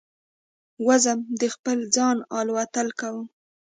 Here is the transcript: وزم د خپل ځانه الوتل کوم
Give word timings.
وزم 0.87 1.19
د 1.41 1.43
خپل 1.55 1.77
ځانه 1.95 2.23
الوتل 2.39 2.87
کوم 2.99 3.25